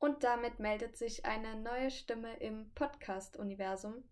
Und 0.00 0.22
damit 0.22 0.60
meldet 0.60 0.96
sich 0.96 1.24
eine 1.24 1.56
neue 1.56 1.90
Stimme 1.90 2.36
im 2.36 2.72
Podcast-Universum. 2.74 4.04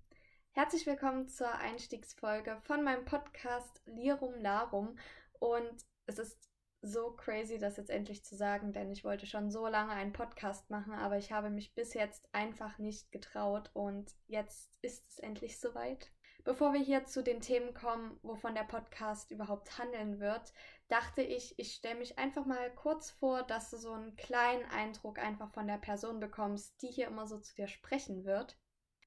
Herzlich 0.51 0.85
willkommen 0.85 1.29
zur 1.29 1.55
Einstiegsfolge 1.55 2.59
von 2.63 2.83
meinem 2.83 3.05
Podcast 3.05 3.81
Lirum 3.87 4.35
Larum. 4.41 4.99
Und 5.39 5.87
es 6.07 6.19
ist 6.19 6.51
so 6.83 7.13
crazy, 7.13 7.59
das 7.59 7.77
jetzt 7.77 7.91
endlich 7.91 8.25
zu 8.25 8.35
sagen, 8.35 8.73
denn 8.73 8.91
ich 8.91 9.05
wollte 9.05 9.27
schon 9.27 9.49
so 9.53 9.69
lange 9.69 9.93
einen 9.93 10.13
Podcast 10.13 10.71
machen, 10.71 10.93
aber 10.93 11.19
ich 11.19 11.31
habe 11.31 11.51
mich 11.51 11.73
bis 11.77 11.95
jetzt 11.95 12.29
einfach 12.35 12.79
nicht 12.79 13.13
getraut 13.13 13.71
und 13.73 14.13
jetzt 14.27 14.73
ist 14.83 15.09
es 15.09 15.21
endlich 15.21 15.61
soweit. 15.61 16.11
Bevor 16.43 16.73
wir 16.73 16.81
hier 16.81 17.05
zu 17.07 17.23
den 17.23 17.41
Themen 17.41 17.75
kommen, 17.75 18.19
wovon 18.23 18.55
der 18.55 18.65
Podcast 18.65 19.31
überhaupt 19.31 19.79
handeln 19.79 20.19
wird, 20.19 20.53
dachte 20.89 21.23
ich, 21.23 21.59
ich 21.59 21.75
stelle 21.75 21.99
mich 21.99 22.19
einfach 22.19 22.47
mal 22.47 22.73
kurz 22.75 23.11
vor, 23.11 23.43
dass 23.43 23.71
du 23.71 23.77
so 23.77 23.93
einen 23.93 24.17
kleinen 24.17 24.65
Eindruck 24.67 25.19
einfach 25.19 25.51
von 25.53 25.67
der 25.67 25.79
Person 25.79 26.21
bekommst, 26.21 26.81
die 26.83 26.89
hier 26.89 27.09
immer 27.09 27.27
so 27.27 27.39
zu 27.39 27.55
dir 27.55 27.69
sprechen 27.69 28.25
wird. 28.25 28.57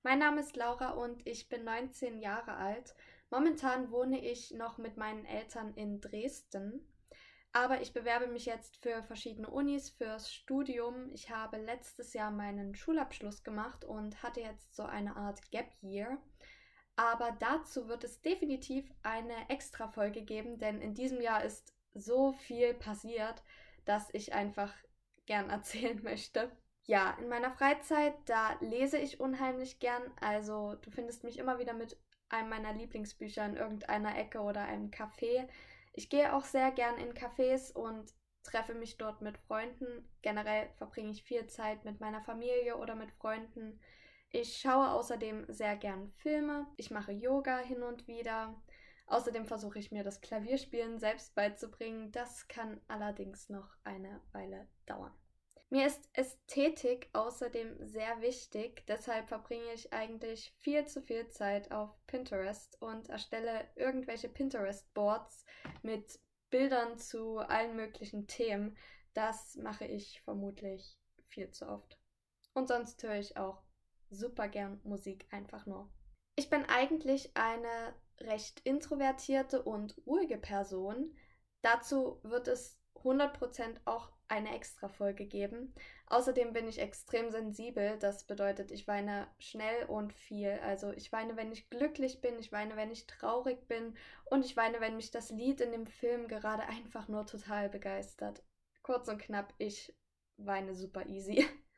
Mein 0.04 0.20
Name 0.20 0.42
ist 0.42 0.56
Laura 0.56 0.92
und 0.92 1.26
ich 1.28 1.50
bin 1.50 1.64
19 1.64 2.20
Jahre 2.20 2.54
alt. 2.54 2.96
Momentan 3.30 3.92
wohne 3.92 4.24
ich 4.24 4.52
noch 4.52 4.78
mit 4.78 4.98
meinen 4.98 5.26
Eltern 5.26 5.74
in 5.76 6.02
Dresden. 6.02 6.88
Aber 7.52 7.82
ich 7.82 7.94
bewerbe 7.94 8.28
mich 8.28 8.46
jetzt 8.46 8.78
für 8.78 9.04
verschiedene 9.04 9.50
Unis, 9.50 9.90
fürs 9.90 10.32
Studium. 10.32 11.12
Ich 11.14 11.32
habe 11.32 11.58
letztes 11.58 12.14
Jahr 12.14 12.32
meinen 12.32 12.76
Schulabschluss 12.76 13.44
gemacht 13.44 13.84
und 13.86 14.22
hatte 14.22 14.42
jetzt 14.42 14.76
so 14.76 14.84
eine 14.84 15.16
Art 15.16 15.50
Gap 15.52 15.72
Year. 15.82 16.18
Aber 17.00 17.32
dazu 17.40 17.88
wird 17.88 18.04
es 18.04 18.20
definitiv 18.20 18.84
eine 19.04 19.50
extra 19.50 19.88
Folge 19.88 20.22
geben, 20.22 20.58
denn 20.58 20.82
in 20.82 20.94
diesem 20.94 21.22
Jahr 21.22 21.46
ist 21.46 21.74
so 21.94 22.34
viel 22.34 22.74
passiert, 22.74 23.42
dass 23.86 24.10
ich 24.12 24.34
einfach 24.34 24.74
gern 25.26 25.50
erzählen 25.50 26.04
möchte. 26.04 26.52
Ja, 26.88 27.16
in 27.18 27.30
meiner 27.30 27.52
Freizeit, 27.52 28.16
da 28.26 28.58
lese 28.60 28.98
ich 28.98 29.22
unheimlich 29.22 29.80
gern. 29.80 30.04
Also 30.20 30.76
du 30.82 30.92
findest 30.92 31.24
mich 31.24 31.40
immer 31.40 31.58
wieder 31.58 31.72
mit 31.72 31.98
einem 32.28 32.50
meiner 32.50 32.74
Lieblingsbücher 32.74 33.46
in 33.46 33.56
irgendeiner 33.56 34.18
Ecke 34.18 34.42
oder 34.42 34.64
einem 34.66 34.92
Café. 34.92 35.48
Ich 35.94 36.10
gehe 36.10 36.36
auch 36.36 36.44
sehr 36.44 36.70
gern 36.72 36.98
in 36.98 37.14
Cafés 37.14 37.72
und 37.72 38.14
treffe 38.44 38.74
mich 38.74 38.98
dort 38.98 39.22
mit 39.22 39.38
Freunden. 39.38 40.06
Generell 40.22 40.68
verbringe 40.76 41.12
ich 41.12 41.24
viel 41.24 41.48
Zeit 41.48 41.86
mit 41.86 42.02
meiner 42.02 42.22
Familie 42.24 42.76
oder 42.76 42.96
mit 42.96 43.12
Freunden. 43.14 43.80
Ich 44.32 44.58
schaue 44.58 44.92
außerdem 44.92 45.46
sehr 45.48 45.76
gern 45.76 46.12
Filme. 46.18 46.68
Ich 46.78 46.92
mache 46.92 47.12
Yoga 47.12 47.58
hin 47.60 47.82
und 47.82 48.08
wieder. 48.08 48.62
Außerdem 49.08 49.46
versuche 49.46 49.80
ich 49.80 49.92
mir 49.92 50.04
das 50.04 50.22
Klavierspielen 50.22 51.00
selbst 51.00 51.34
beizubringen. 51.34 52.12
Das 52.12 52.48
kann 52.48 52.80
allerdings 52.88 53.50
noch 53.50 53.76
eine 53.84 54.22
Weile 54.32 54.68
dauern. 54.86 55.14
Mir 55.72 55.86
ist 55.86 56.10
Ästhetik 56.14 57.10
außerdem 57.14 57.78
sehr 57.86 58.22
wichtig, 58.22 58.84
deshalb 58.88 59.28
verbringe 59.28 59.72
ich 59.74 59.94
eigentlich 59.94 60.52
viel 60.58 60.86
zu 60.88 61.00
viel 61.00 61.28
Zeit 61.30 61.72
auf 61.72 61.92
Pinterest 62.08 62.82
und 62.82 63.08
erstelle 63.10 63.68
irgendwelche 63.76 64.30
Pinterest-Boards 64.30 65.46
mit 65.84 66.20
Bildern 66.50 66.98
zu 66.98 67.38
allen 67.38 67.76
möglichen 67.76 68.26
Themen. 68.26 68.78
Das 69.14 69.58
mache 69.58 69.86
ich 69.86 70.22
vermutlich 70.22 70.98
viel 71.28 71.52
zu 71.52 71.68
oft. 71.68 72.00
Und 72.56 72.68
sonst 72.68 73.04
höre 73.04 73.20
ich 73.20 73.38
auch 73.38 73.62
super 74.10 74.48
gern 74.48 74.80
Musik 74.84 75.28
einfach 75.32 75.66
nur. 75.66 75.90
Ich 76.36 76.50
bin 76.50 76.64
eigentlich 76.66 77.36
eine 77.36 77.94
recht 78.22 78.62
introvertierte 78.62 79.62
und 79.62 79.96
ruhige 80.06 80.38
Person. 80.38 81.16
Dazu 81.62 82.20
wird 82.24 82.48
es 82.48 82.80
100% 82.96 83.78
auch 83.86 84.12
eine 84.28 84.56
extra 84.56 84.88
Folge 84.88 85.26
geben. 85.26 85.74
Außerdem 86.08 86.54
bin 86.54 86.68
ich 86.68 86.80
extrem 86.80 87.32
sensibel. 87.32 87.98
Das 88.00 88.26
bedeutet, 88.26 88.72
ich 88.72 88.88
weine 88.88 89.28
schnell 89.40 89.86
und 89.86 90.14
viel. 90.14 90.60
Also 90.64 90.92
ich 90.92 91.12
weine, 91.12 91.36
wenn 91.36 91.52
ich 91.52 91.70
glücklich 91.70 92.22
bin, 92.22 92.38
ich 92.40 92.52
weine, 92.52 92.76
wenn 92.76 92.92
ich 92.92 93.08
traurig 93.08 93.68
bin 93.68 93.96
und 94.26 94.46
ich 94.46 94.56
weine, 94.56 94.80
wenn 94.82 94.96
mich 94.96 95.12
das 95.12 95.32
Lied 95.32 95.62
in 95.62 95.72
dem 95.72 95.88
Film 95.88 96.28
gerade 96.28 96.64
einfach 96.64 97.08
nur 97.08 97.26
total 97.26 97.70
begeistert. 97.70 98.44
Kurz 98.84 99.08
und 99.08 99.20
knapp, 99.20 99.54
ich 99.58 99.96
weine 100.38 100.76
super 100.76 101.06
easy. 101.08 101.46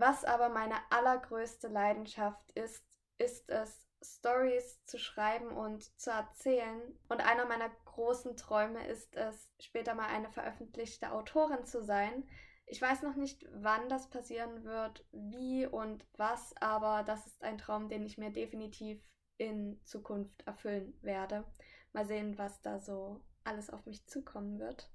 Was 0.00 0.24
aber 0.24 0.48
meine 0.48 0.76
allergrößte 0.88 1.68
Leidenschaft 1.68 2.50
ist, 2.52 2.82
ist 3.18 3.50
es, 3.50 3.86
Stories 4.02 4.82
zu 4.86 4.98
schreiben 4.98 5.48
und 5.48 5.82
zu 6.00 6.08
erzählen. 6.10 6.80
Und 7.10 7.20
einer 7.20 7.44
meiner 7.44 7.68
großen 7.84 8.34
Träume 8.34 8.86
ist 8.86 9.14
es, 9.14 9.52
später 9.60 9.94
mal 9.94 10.08
eine 10.08 10.30
veröffentlichte 10.30 11.12
Autorin 11.12 11.66
zu 11.66 11.84
sein. 11.84 12.26
Ich 12.64 12.80
weiß 12.80 13.02
noch 13.02 13.14
nicht, 13.14 13.44
wann 13.52 13.90
das 13.90 14.08
passieren 14.08 14.64
wird, 14.64 15.06
wie 15.12 15.66
und 15.66 16.06
was, 16.16 16.54
aber 16.62 17.02
das 17.02 17.26
ist 17.26 17.42
ein 17.42 17.58
Traum, 17.58 17.90
den 17.90 18.06
ich 18.06 18.16
mir 18.16 18.30
definitiv 18.30 19.02
in 19.36 19.84
Zukunft 19.84 20.46
erfüllen 20.46 20.98
werde. 21.02 21.44
Mal 21.92 22.06
sehen, 22.06 22.38
was 22.38 22.62
da 22.62 22.80
so 22.80 23.20
alles 23.44 23.68
auf 23.68 23.84
mich 23.84 24.06
zukommen 24.06 24.60
wird. 24.60 24.90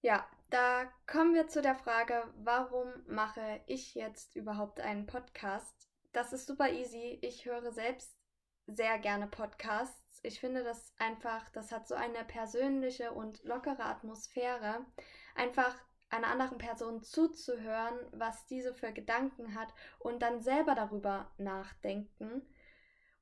Ja, 0.00 0.24
da 0.50 0.84
kommen 1.08 1.34
wir 1.34 1.48
zu 1.48 1.60
der 1.60 1.74
Frage, 1.74 2.22
warum 2.36 2.88
mache 3.08 3.60
ich 3.66 3.96
jetzt 3.96 4.36
überhaupt 4.36 4.80
einen 4.80 5.06
Podcast? 5.06 5.88
Das 6.12 6.32
ist 6.32 6.46
super 6.46 6.70
easy. 6.70 7.18
Ich 7.20 7.46
höre 7.46 7.72
selbst 7.72 8.16
sehr 8.68 8.98
gerne 8.98 9.26
Podcasts. 9.26 10.20
Ich 10.22 10.38
finde 10.38 10.62
das 10.62 10.94
einfach, 10.98 11.50
das 11.50 11.72
hat 11.72 11.88
so 11.88 11.96
eine 11.96 12.24
persönliche 12.24 13.12
und 13.12 13.42
lockere 13.42 13.84
Atmosphäre. 13.84 14.86
Einfach 15.34 15.74
einer 16.10 16.28
anderen 16.28 16.58
Person 16.58 17.02
zuzuhören, 17.02 17.98
was 18.12 18.46
diese 18.46 18.74
für 18.74 18.92
Gedanken 18.92 19.56
hat 19.56 19.74
und 19.98 20.22
dann 20.22 20.40
selber 20.40 20.76
darüber 20.76 21.32
nachdenken. 21.38 22.42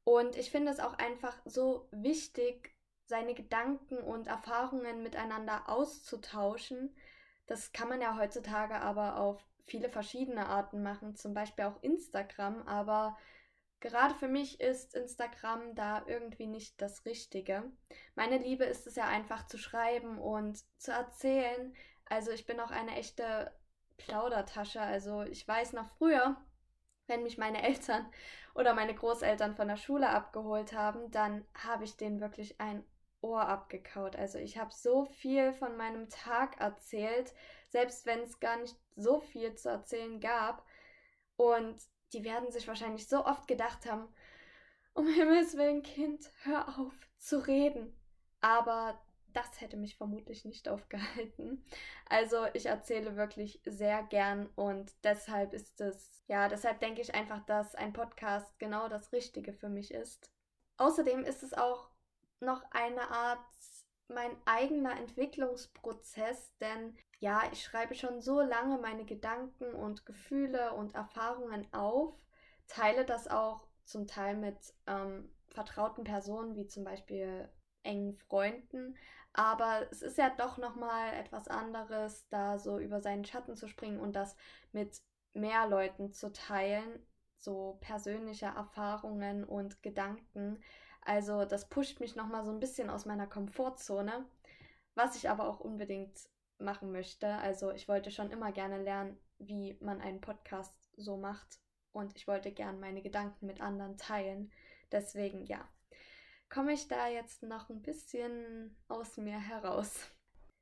Und 0.04 0.36
ich 0.36 0.50
finde 0.50 0.72
es 0.72 0.78
auch 0.78 0.94
einfach 0.98 1.36
so 1.46 1.88
wichtig, 1.90 2.75
seine 3.06 3.34
Gedanken 3.34 3.98
und 3.98 4.26
Erfahrungen 4.26 5.02
miteinander 5.02 5.68
auszutauschen. 5.68 6.94
Das 7.46 7.72
kann 7.72 7.88
man 7.88 8.00
ja 8.00 8.16
heutzutage 8.18 8.76
aber 8.76 9.18
auf 9.18 9.44
viele 9.64 9.88
verschiedene 9.88 10.46
Arten 10.46 10.82
machen, 10.82 11.16
zum 11.16 11.34
Beispiel 11.34 11.64
auch 11.64 11.82
Instagram, 11.82 12.62
aber 12.66 13.16
gerade 13.80 14.14
für 14.14 14.28
mich 14.28 14.60
ist 14.60 14.94
Instagram 14.94 15.74
da 15.74 16.04
irgendwie 16.06 16.46
nicht 16.46 16.80
das 16.80 17.04
Richtige. 17.04 17.64
Meine 18.14 18.38
Liebe 18.38 18.64
ist 18.64 18.86
es 18.86 18.96
ja 18.96 19.06
einfach 19.06 19.46
zu 19.46 19.58
schreiben 19.58 20.18
und 20.18 20.64
zu 20.78 20.92
erzählen. 20.92 21.74
Also 22.04 22.30
ich 22.30 22.46
bin 22.46 22.60
auch 22.60 22.70
eine 22.70 22.96
echte 22.96 23.52
Plaudertasche. 23.98 24.80
Also 24.80 25.22
ich 25.22 25.46
weiß 25.46 25.72
noch 25.72 25.88
früher, 25.98 26.36
wenn 27.06 27.22
mich 27.22 27.38
meine 27.38 27.62
Eltern 27.62 28.06
oder 28.54 28.74
meine 28.74 28.94
Großeltern 28.94 29.54
von 29.54 29.68
der 29.68 29.76
Schule 29.76 30.08
abgeholt 30.08 30.72
haben, 30.72 31.10
dann 31.10 31.44
habe 31.54 31.84
ich 31.84 31.96
denen 31.96 32.20
wirklich 32.20 32.60
ein 32.60 32.84
Ohr 33.20 33.46
abgekaut. 33.48 34.16
Also 34.16 34.38
ich 34.38 34.58
habe 34.58 34.72
so 34.72 35.04
viel 35.04 35.52
von 35.52 35.76
meinem 35.76 36.08
Tag 36.08 36.60
erzählt, 36.60 37.32
selbst 37.68 38.06
wenn 38.06 38.20
es 38.20 38.40
gar 38.40 38.58
nicht 38.58 38.76
so 38.94 39.20
viel 39.20 39.54
zu 39.54 39.68
erzählen 39.68 40.20
gab. 40.20 40.64
Und 41.36 41.80
die 42.12 42.24
werden 42.24 42.50
sich 42.50 42.68
wahrscheinlich 42.68 43.08
so 43.08 43.24
oft 43.24 43.48
gedacht 43.48 43.90
haben, 43.90 44.08
um 44.94 45.06
Himmels 45.14 45.56
willen, 45.56 45.82
Kind, 45.82 46.30
hör 46.42 46.78
auf 46.78 46.94
zu 47.18 47.46
reden. 47.46 47.98
Aber 48.40 49.00
das 49.36 49.60
hätte 49.60 49.76
mich 49.76 49.96
vermutlich 49.96 50.44
nicht 50.44 50.68
aufgehalten. 50.68 51.62
Also 52.08 52.46
ich 52.54 52.66
erzähle 52.66 53.16
wirklich 53.16 53.60
sehr 53.66 54.02
gern 54.04 54.46
und 54.54 54.92
deshalb 55.04 55.52
ist 55.52 55.80
es, 55.80 56.24
ja, 56.26 56.48
deshalb 56.48 56.80
denke 56.80 57.02
ich 57.02 57.14
einfach, 57.14 57.44
dass 57.44 57.74
ein 57.74 57.92
Podcast 57.92 58.58
genau 58.58 58.88
das 58.88 59.12
Richtige 59.12 59.52
für 59.52 59.68
mich 59.68 59.92
ist. 59.92 60.32
Außerdem 60.78 61.24
ist 61.24 61.42
es 61.42 61.52
auch 61.52 61.90
noch 62.40 62.62
eine 62.70 63.10
Art 63.10 63.40
mein 64.08 64.36
eigener 64.44 64.96
Entwicklungsprozess, 64.98 66.56
denn 66.58 66.96
ja, 67.18 67.42
ich 67.52 67.62
schreibe 67.62 67.94
schon 67.94 68.20
so 68.20 68.40
lange 68.40 68.78
meine 68.78 69.04
Gedanken 69.04 69.72
und 69.74 70.06
Gefühle 70.06 70.74
und 70.74 70.94
Erfahrungen 70.94 71.66
auf, 71.72 72.14
teile 72.68 73.04
das 73.04 73.26
auch 73.26 73.66
zum 73.84 74.06
Teil 74.06 74.36
mit 74.36 74.56
ähm, 74.86 75.32
vertrauten 75.48 76.04
Personen, 76.04 76.54
wie 76.56 76.66
zum 76.66 76.84
Beispiel 76.84 77.48
engen 77.82 78.14
Freunden, 78.14 78.96
aber 79.32 79.86
es 79.90 80.02
ist 80.02 80.18
ja 80.18 80.30
doch 80.30 80.56
nochmal 80.56 81.14
etwas 81.14 81.48
anderes, 81.48 82.26
da 82.28 82.58
so 82.58 82.78
über 82.78 83.00
seinen 83.00 83.24
Schatten 83.24 83.54
zu 83.54 83.68
springen 83.68 84.00
und 84.00 84.14
das 84.14 84.36
mit 84.72 85.02
mehr 85.34 85.68
Leuten 85.68 86.12
zu 86.12 86.32
teilen, 86.32 87.06
so 87.36 87.76
persönliche 87.80 88.46
Erfahrungen 88.46 89.44
und 89.44 89.82
Gedanken, 89.82 90.62
also 91.06 91.44
das 91.44 91.68
pusht 91.68 92.00
mich 92.00 92.16
nochmal 92.16 92.44
so 92.44 92.50
ein 92.50 92.60
bisschen 92.60 92.90
aus 92.90 93.06
meiner 93.06 93.26
Komfortzone, 93.26 94.26
was 94.94 95.16
ich 95.16 95.30
aber 95.30 95.48
auch 95.48 95.60
unbedingt 95.60 96.18
machen 96.58 96.90
möchte. 96.90 97.28
Also 97.28 97.70
ich 97.70 97.88
wollte 97.88 98.10
schon 98.10 98.30
immer 98.30 98.50
gerne 98.52 98.82
lernen, 98.82 99.16
wie 99.38 99.76
man 99.80 100.00
einen 100.00 100.20
Podcast 100.20 100.74
so 100.96 101.16
macht 101.16 101.60
und 101.92 102.16
ich 102.16 102.26
wollte 102.26 102.50
gern 102.50 102.80
meine 102.80 103.02
Gedanken 103.02 103.46
mit 103.46 103.60
anderen 103.60 103.96
teilen. 103.96 104.50
Deswegen 104.90 105.46
ja, 105.46 105.68
komme 106.48 106.72
ich 106.72 106.88
da 106.88 107.08
jetzt 107.08 107.42
noch 107.42 107.70
ein 107.70 107.82
bisschen 107.82 108.76
aus 108.88 109.16
mir 109.16 109.38
heraus. 109.38 110.10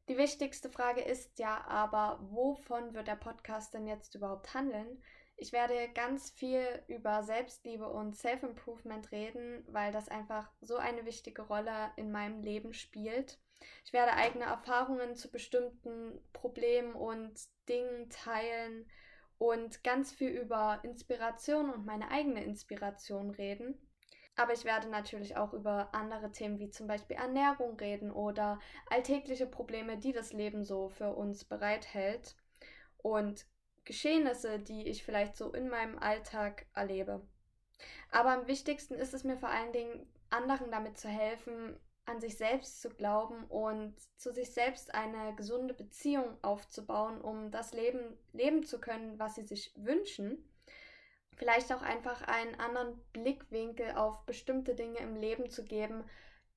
Die 0.09 0.19
wichtigste 0.19 0.69
Frage 0.69 1.01
ist 1.01 1.39
ja 1.39 1.65
aber, 1.67 2.19
wovon 2.21 2.93
wird 2.93 3.09
der 3.09 3.17
Podcast 3.17 3.73
denn 3.73 3.87
jetzt 3.87 4.15
überhaupt 4.15 4.53
handeln? 4.53 5.03
Ich 5.37 5.53
werde 5.53 5.89
ganz 5.95 6.31
viel 6.31 6.83
über 6.89 7.23
Selbstliebe 7.23 7.89
und 7.89 8.15
Self-Improvement 8.15 9.11
reden, 9.13 9.65
weil 9.67 9.93
das 9.93 10.09
einfach 10.09 10.51
so 10.61 10.77
eine 10.77 11.07
wichtige 11.07 11.43
Rolle 11.43 11.91
in 11.97 12.13
meinem 12.13 12.43
Leben 12.43 12.75
spielt. 12.75 13.39
Ich 13.87 13.95
werde 13.95 14.13
eigene 14.13 14.45
Erfahrungen 14.45 15.17
zu 15.17 15.31
bestimmten 15.31 16.21
Problemen 16.35 16.95
und 16.95 17.33
Dingen 17.69 18.11
teilen 18.11 18.87
und 19.39 19.83
ganz 19.85 20.13
viel 20.13 20.31
über 20.31 20.81
Inspiration 20.83 21.71
und 21.71 21.87
meine 21.87 22.11
eigene 22.11 22.45
Inspiration 22.45 23.31
reden. 23.31 23.79
Aber 24.37 24.53
ich 24.53 24.65
werde 24.65 24.89
natürlich 24.89 25.37
auch 25.37 25.53
über 25.53 25.95
andere 25.95 26.33
Themen 26.33 26.59
wie 26.59 26.71
zum 26.71 26.87
Beispiel 26.87 27.17
Ernährung 27.17 27.77
reden 27.79 28.11
oder 28.11 28.59
alltägliche 28.91 29.47
Probleme, 29.47 29.97
die 29.97 30.13
das 30.13 30.33
Leben 30.33 30.65
so 30.65 30.89
für 30.89 31.15
uns 31.15 31.45
bereithält. 31.45 32.37
Und 32.99 33.47
Geschehnisse, 33.85 34.59
die 34.59 34.89
ich 34.89 35.05
vielleicht 35.05 35.37
so 35.37 35.53
in 35.53 35.69
meinem 35.69 35.99
Alltag 35.99 36.67
erlebe. 36.75 37.21
Aber 38.11 38.31
am 38.31 38.47
wichtigsten 38.47 38.95
ist 38.95 39.15
es 39.15 39.25
mir 39.25 39.37
vor 39.37 39.51
allen 39.51 39.73
Dingen, 39.73 40.07
anderen 40.31 40.71
damit 40.71 40.99
zu 40.99 41.09
helfen, 41.09 41.79
an 42.07 42.21
sich 42.21 42.37
selbst 42.37 42.83
zu 42.83 42.91
glauben 42.91 43.45
und 43.45 43.95
zu 44.17 44.33
sich 44.33 44.53
selbst 44.53 44.95
eine 44.95 45.35
gesunde 45.37 45.75
Beziehung 45.75 46.37
aufzubauen, 46.43 47.21
um 47.21 47.51
das 47.51 47.73
Leben 47.73 48.19
leben 48.33 48.65
zu 48.65 48.81
können, 48.81 49.19
was 49.19 49.37
sie 49.37 49.45
sich 49.45 49.73
wünschen. 49.77 50.45
Vielleicht 51.37 51.73
auch 51.73 51.83
einfach 51.83 52.23
einen 52.23 52.59
anderen 52.61 52.99
Blickwinkel 53.13 53.93
auf 53.97 54.25
bestimmte 54.27 54.75
Dinge 54.75 54.99
im 54.99 55.17
Leben 55.17 55.51
zu 55.51 55.65
geben, 55.65 56.05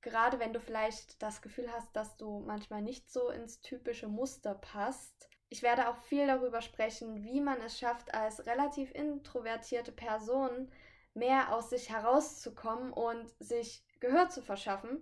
gerade 0.01 0.39
wenn 0.39 0.53
du 0.53 0.59
vielleicht 0.59 1.21
das 1.21 1.41
Gefühl 1.41 1.71
hast, 1.71 1.95
dass 1.95 2.17
du 2.17 2.39
manchmal 2.39 2.81
nicht 2.81 3.11
so 3.11 3.29
ins 3.29 3.61
typische 3.61 4.07
Muster 4.07 4.55
passt. 4.55 5.29
Ich 5.49 5.63
werde 5.63 5.89
auch 5.89 5.97
viel 5.97 6.27
darüber 6.27 6.61
sprechen, 6.61 7.23
wie 7.23 7.41
man 7.41 7.61
es 7.61 7.79
schafft, 7.79 8.13
als 8.13 8.45
relativ 8.45 8.91
introvertierte 8.91 9.91
Person 9.91 10.71
mehr 11.13 11.53
aus 11.53 11.69
sich 11.69 11.89
herauszukommen 11.89 12.93
und 12.93 13.33
sich 13.39 13.83
Gehör 13.99 14.29
zu 14.29 14.41
verschaffen 14.41 15.01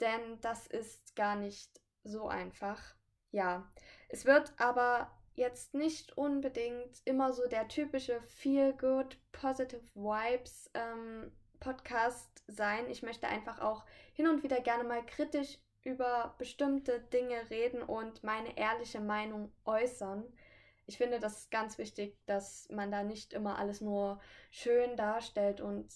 denn 0.00 0.40
das 0.40 0.66
ist 0.66 1.16
gar 1.16 1.36
nicht 1.36 1.80
so 2.04 2.28
einfach. 2.28 2.80
Ja, 3.30 3.70
es 4.08 4.24
wird 4.24 4.52
aber 4.58 5.10
jetzt 5.38 5.72
nicht 5.72 6.18
unbedingt 6.18 7.00
immer 7.04 7.32
so 7.32 7.46
der 7.48 7.68
typische 7.68 8.20
Feel 8.22 8.72
Good 8.74 9.16
Positive 9.32 9.82
Vibes 9.94 10.70
ähm, 10.74 11.32
Podcast 11.60 12.42
sein. 12.48 12.90
Ich 12.90 13.02
möchte 13.02 13.28
einfach 13.28 13.60
auch 13.60 13.84
hin 14.12 14.26
und 14.26 14.42
wieder 14.42 14.60
gerne 14.60 14.84
mal 14.84 15.04
kritisch 15.06 15.58
über 15.84 16.34
bestimmte 16.38 17.00
Dinge 17.00 17.48
reden 17.50 17.82
und 17.82 18.24
meine 18.24 18.56
ehrliche 18.58 19.00
Meinung 19.00 19.52
äußern. 19.64 20.24
Ich 20.86 20.98
finde, 20.98 21.20
das 21.20 21.50
ganz 21.50 21.78
wichtig, 21.78 22.18
dass 22.26 22.68
man 22.70 22.90
da 22.90 23.02
nicht 23.04 23.32
immer 23.32 23.58
alles 23.58 23.80
nur 23.80 24.20
schön 24.50 24.96
darstellt 24.96 25.60
und 25.60 25.88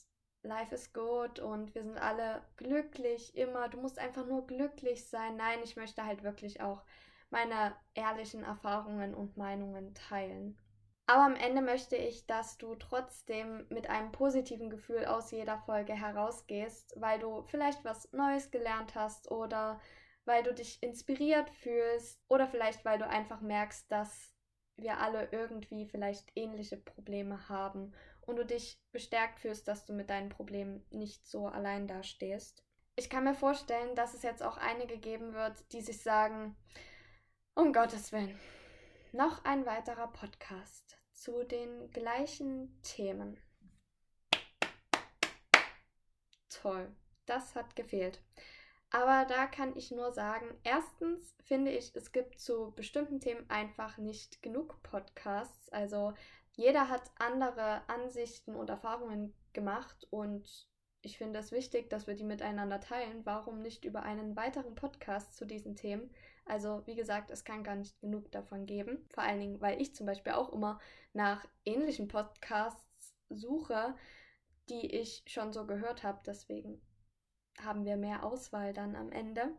life 0.42 0.74
is 0.74 0.92
good 0.92 1.40
und 1.40 1.74
wir 1.74 1.82
sind 1.82 1.98
alle 1.98 2.42
glücklich 2.56 3.36
immer. 3.36 3.68
Du 3.68 3.80
musst 3.80 3.98
einfach 3.98 4.26
nur 4.26 4.46
glücklich 4.46 5.08
sein. 5.08 5.36
Nein, 5.36 5.60
ich 5.64 5.76
möchte 5.76 6.04
halt 6.04 6.22
wirklich 6.22 6.60
auch 6.60 6.82
meine 7.32 7.74
ehrlichen 7.94 8.44
Erfahrungen 8.44 9.14
und 9.14 9.36
Meinungen 9.36 9.94
teilen. 9.94 10.58
Aber 11.06 11.24
am 11.24 11.34
Ende 11.34 11.62
möchte 11.62 11.96
ich, 11.96 12.26
dass 12.26 12.58
du 12.58 12.76
trotzdem 12.76 13.66
mit 13.70 13.90
einem 13.90 14.12
positiven 14.12 14.70
Gefühl 14.70 15.06
aus 15.06 15.30
jeder 15.32 15.58
Folge 15.58 15.94
herausgehst, 15.94 16.94
weil 17.00 17.18
du 17.18 17.42
vielleicht 17.48 17.84
was 17.84 18.12
Neues 18.12 18.50
gelernt 18.50 18.94
hast 18.94 19.30
oder 19.30 19.80
weil 20.24 20.44
du 20.44 20.54
dich 20.54 20.80
inspiriert 20.82 21.50
fühlst 21.50 22.22
oder 22.28 22.46
vielleicht 22.46 22.84
weil 22.84 22.98
du 22.98 23.08
einfach 23.08 23.40
merkst, 23.40 23.90
dass 23.90 24.32
wir 24.76 24.98
alle 24.98 25.28
irgendwie 25.32 25.86
vielleicht 25.86 26.30
ähnliche 26.36 26.76
Probleme 26.76 27.48
haben 27.48 27.92
und 28.20 28.36
du 28.36 28.44
dich 28.44 28.80
bestärkt 28.92 29.40
fühlst, 29.40 29.66
dass 29.66 29.84
du 29.84 29.92
mit 29.92 30.10
deinen 30.10 30.28
Problemen 30.28 30.86
nicht 30.90 31.26
so 31.26 31.46
allein 31.46 31.88
dastehst. 31.88 32.62
Ich 32.94 33.10
kann 33.10 33.24
mir 33.24 33.34
vorstellen, 33.34 33.94
dass 33.96 34.14
es 34.14 34.22
jetzt 34.22 34.42
auch 34.42 34.58
einige 34.58 34.98
geben 34.98 35.32
wird, 35.32 35.72
die 35.72 35.80
sich 35.80 36.02
sagen, 36.02 36.56
um 37.54 37.72
Gottes 37.72 38.12
Willen, 38.12 38.38
noch 39.12 39.44
ein 39.44 39.66
weiterer 39.66 40.08
Podcast 40.08 40.98
zu 41.12 41.44
den 41.44 41.90
gleichen 41.90 42.80
Themen. 42.82 43.38
Toll, 46.48 46.90
das 47.26 47.54
hat 47.54 47.76
gefehlt. 47.76 48.22
Aber 48.90 49.26
da 49.26 49.46
kann 49.46 49.76
ich 49.76 49.90
nur 49.90 50.12
sagen, 50.12 50.46
erstens 50.64 51.36
finde 51.44 51.72
ich, 51.72 51.94
es 51.94 52.12
gibt 52.12 52.38
zu 52.40 52.72
bestimmten 52.74 53.20
Themen 53.20 53.48
einfach 53.50 53.98
nicht 53.98 54.42
genug 54.42 54.82
Podcasts. 54.82 55.68
Also 55.70 56.14
jeder 56.52 56.88
hat 56.88 57.10
andere 57.18 57.82
Ansichten 57.88 58.54
und 58.54 58.70
Erfahrungen 58.70 59.34
gemacht 59.52 60.06
und 60.10 60.68
ich 61.02 61.18
finde 61.18 61.40
es 61.40 61.52
wichtig, 61.52 61.90
dass 61.90 62.06
wir 62.06 62.14
die 62.14 62.24
miteinander 62.24 62.80
teilen. 62.80 63.26
Warum 63.26 63.60
nicht 63.60 63.84
über 63.84 64.04
einen 64.04 64.36
weiteren 64.36 64.74
Podcast 64.74 65.36
zu 65.36 65.44
diesen 65.44 65.74
Themen? 65.76 66.10
Also, 66.52 66.86
wie 66.86 66.94
gesagt, 66.94 67.30
es 67.30 67.44
kann 67.44 67.64
gar 67.64 67.76
nicht 67.76 67.98
genug 68.02 68.30
davon 68.30 68.66
geben. 68.66 69.08
Vor 69.14 69.22
allen 69.22 69.40
Dingen, 69.40 69.60
weil 69.62 69.80
ich 69.80 69.94
zum 69.94 70.04
Beispiel 70.04 70.32
auch 70.32 70.52
immer 70.52 70.78
nach 71.14 71.46
ähnlichen 71.64 72.08
Podcasts 72.08 73.14
suche, 73.30 73.96
die 74.68 74.94
ich 74.94 75.24
schon 75.26 75.54
so 75.54 75.66
gehört 75.66 76.02
habe. 76.02 76.20
Deswegen 76.26 76.82
haben 77.58 77.86
wir 77.86 77.96
mehr 77.96 78.22
Auswahl 78.22 78.74
dann 78.74 78.96
am 78.96 79.10
Ende. 79.12 79.56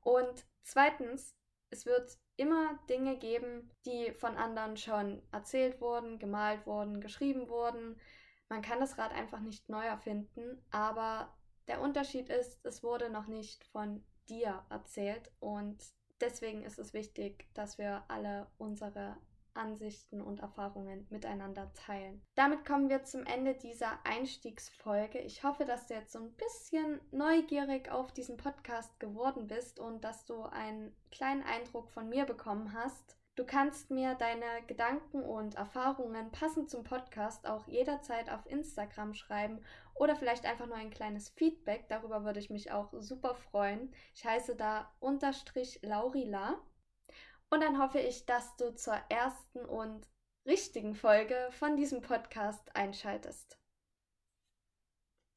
Und 0.00 0.46
zweitens, 0.62 1.34
es 1.70 1.86
wird 1.86 2.16
immer 2.36 2.78
Dinge 2.88 3.18
geben, 3.18 3.72
die 3.84 4.12
von 4.12 4.36
anderen 4.36 4.76
schon 4.76 5.20
erzählt 5.32 5.80
wurden, 5.80 6.20
gemalt 6.20 6.68
wurden, 6.68 7.00
geschrieben 7.00 7.48
wurden. 7.48 8.00
Man 8.48 8.62
kann 8.62 8.78
das 8.78 8.96
Rad 8.96 9.10
einfach 9.10 9.40
nicht 9.40 9.68
neu 9.68 9.84
erfinden, 9.84 10.64
aber 10.70 11.36
der 11.66 11.80
Unterschied 11.80 12.28
ist, 12.28 12.64
es 12.64 12.84
wurde 12.84 13.10
noch 13.10 13.26
nicht 13.26 13.64
von 13.72 14.04
dir 14.28 14.64
erzählt 14.70 15.32
und 15.40 15.97
deswegen 16.20 16.62
ist 16.62 16.78
es 16.78 16.92
wichtig, 16.92 17.48
dass 17.54 17.78
wir 17.78 18.04
alle 18.08 18.46
unsere 18.58 19.16
Ansichten 19.58 20.20
und 20.20 20.40
Erfahrungen 20.40 21.06
miteinander 21.10 21.72
teilen. 21.74 22.22
Damit 22.36 22.64
kommen 22.64 22.88
wir 22.88 23.04
zum 23.04 23.24
Ende 23.26 23.54
dieser 23.54 23.98
Einstiegsfolge. 24.04 25.18
Ich 25.18 25.42
hoffe, 25.42 25.64
dass 25.64 25.88
du 25.88 25.94
jetzt 25.94 26.12
so 26.12 26.20
ein 26.20 26.32
bisschen 26.32 27.00
neugierig 27.10 27.90
auf 27.90 28.12
diesen 28.12 28.36
Podcast 28.36 28.98
geworden 29.00 29.48
bist 29.48 29.80
und 29.80 30.04
dass 30.04 30.24
du 30.24 30.42
einen 30.44 30.94
kleinen 31.10 31.42
Eindruck 31.42 31.90
von 31.90 32.08
mir 32.08 32.24
bekommen 32.24 32.72
hast. 32.72 33.17
Du 33.38 33.46
kannst 33.46 33.92
mir 33.92 34.16
deine 34.16 34.62
Gedanken 34.66 35.22
und 35.22 35.54
Erfahrungen 35.54 36.32
passend 36.32 36.68
zum 36.68 36.82
Podcast 36.82 37.46
auch 37.46 37.68
jederzeit 37.68 38.28
auf 38.30 38.44
Instagram 38.46 39.14
schreiben 39.14 39.60
oder 39.94 40.16
vielleicht 40.16 40.44
einfach 40.44 40.66
nur 40.66 40.74
ein 40.74 40.90
kleines 40.90 41.28
Feedback. 41.28 41.88
Darüber 41.88 42.24
würde 42.24 42.40
ich 42.40 42.50
mich 42.50 42.72
auch 42.72 42.92
super 42.98 43.36
freuen. 43.36 43.94
Ich 44.12 44.24
heiße 44.24 44.56
da 44.56 44.92
unterstrich 44.98 45.78
Laurila. 45.82 46.60
Und 47.48 47.62
dann 47.62 47.80
hoffe 47.80 48.00
ich, 48.00 48.26
dass 48.26 48.56
du 48.56 48.74
zur 48.74 48.98
ersten 49.08 49.64
und 49.64 50.08
richtigen 50.44 50.96
Folge 50.96 51.36
von 51.52 51.76
diesem 51.76 52.00
Podcast 52.00 52.74
einschaltest. 52.74 53.57